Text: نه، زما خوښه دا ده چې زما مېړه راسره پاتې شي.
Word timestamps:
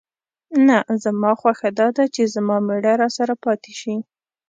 نه، 0.67 0.77
زما 1.03 1.31
خوښه 1.39 1.69
دا 1.79 1.87
ده 1.97 2.05
چې 2.15 2.31
زما 2.35 2.57
مېړه 2.67 2.93
راسره 3.01 3.33
پاتې 3.43 3.73
شي. 3.79 3.95